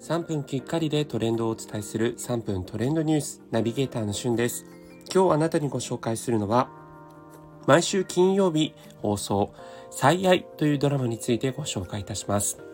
[0.00, 4.64] 3分きっかりでトレンドをお伝えする3分トレンドニュースナビゲーターのしゅんです。
[5.14, 6.70] 今日あなたにご紹介するのは
[7.66, 9.52] 毎週金曜日放送
[9.90, 12.69] 最愛というドラマについてご紹介いたします。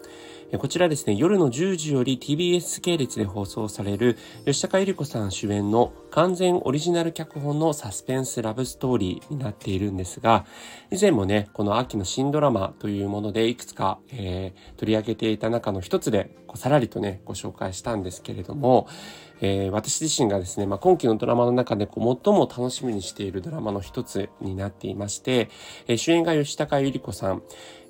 [0.52, 10.46] こちらですね、夜の10時より TBS 系列で放送される吉高由里子さん主演の完全オリジナル脚本のサスペンスラブストーリーになっているんですが、
[10.92, 18.86] 以前もね、この秋の新ドラマというものでいくつか、えー、取り上げていた中の一つで、さらりとね、ご紹介したんですけれども、
[19.40, 25.50] えー、私自身がですね、まあ、今期のドラマの中でこう最も楽しみにしているドラマの一つになっていまして、
[25.86, 27.42] えー、主演が吉高由里子さん、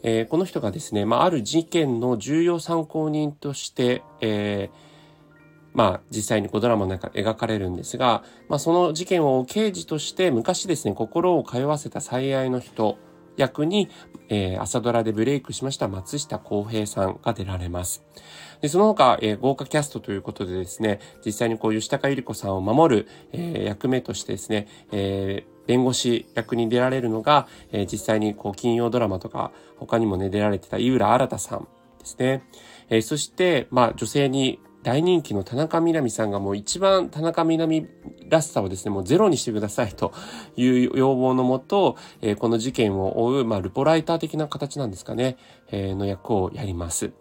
[0.02, 4.70] えー、この人がですね、まあ、ある事件の重要参考人として、え
[5.76, 12.96] まあ、実際にこうドラマの中で描かれるんですが、まあ、その事件を刑事として昔ですね、心を通わせた最愛の人
[13.36, 13.88] 役に、
[14.28, 18.04] えー、朝ドラでブレイクしました松下洸平さんが出られます。
[18.60, 32.42] で、その他、えー、豪華キャストということでですね、実際にこう、吉高由里子さんを守る、えー、役目としてですね、えー、弁護士役に出られるのが、えー、実際にこう、金曜ドラマとか、他にもね、出られてた井浦新さんですね。
[32.88, 37.88] えー、そして、まあ、女性に大人気の田中みな実さんがもう一番田中みな実
[38.28, 40.12] らしさをですね、もうゼロにしてくださいと
[40.56, 45.36] いう要望のもと、えー、この事件を追う、まあ、ルポライター的な形なんですかね、
[45.70, 47.12] えー、の役をやります。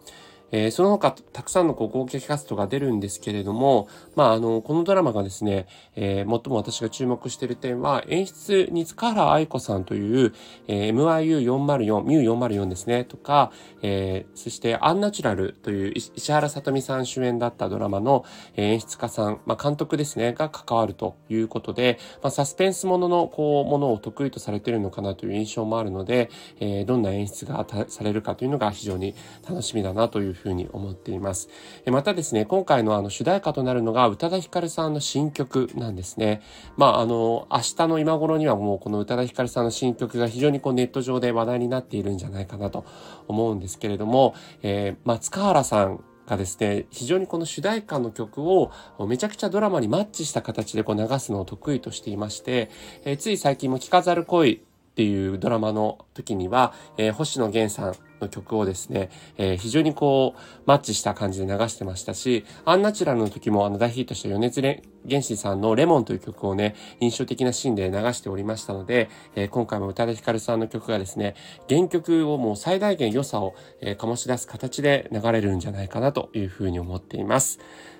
[0.52, 5.66] えー、その他、たくさんのこう合計キャストが出るんですけれども、まあ、あの、このドラマがですね、
[5.96, 10.32] えー、最も私が注目している点は、演出に塚原愛子さんという、
[10.68, 13.50] えー、MIU404、MU404 ですね、とか、
[13.82, 18.24] えー、そしてアンナチュラルという石原さとみさん主演だったドラマの
[18.56, 26.30] 演出家さん、まあ、監督ですね、が関わるということで、まあ、サスペンスものの、こう、ものを得意とされているのかなという印象もあるので、
[26.60, 29.14] えー、どんな演出がされるかというのが非常に
[29.48, 31.48] 楽しみだなというふうに思っています。
[31.86, 36.42] またですね、今回のあの主題歌となるのが宇多田ヒカルさんの新曲なんですね。
[36.76, 42.84] まあ、あの、明日の今頃にはもうこの宇多田ヒカルさんの新曲が非常にこうネット上で話題になっているんじゃないかなと
[43.26, 48.70] 思うんですけれども、えー、ま塚原さんがですね、非常にこの主題歌の曲を
[49.06, 52.70] めちゃくちゃドラマにマッチした形でこう流すのを得意としていまして、
[53.04, 54.58] えー、つい最近も聞かざる恋っ
[54.96, 64.60] ていうドラマの時には、えー、星野源さんの曲をですね、えー、非常にこう、マッチした感じで流してましたし、アンナチュラルの時もあの大ヒットした余熱
[65.08, 71.34] 原子さんのレモンという曲をね、印象的なシーンで流しておりましたので、えー、今回も宇多田ヒカルさんの曲がですね、
[71.68, 77.58] 原曲をもう最大限良さを、えー、醸し出す形で流れるんじゃないかなというふうに思っています。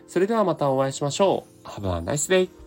[0.08, 1.68] それではまたお会いしましょう。
[1.68, 2.65] Have a nice day!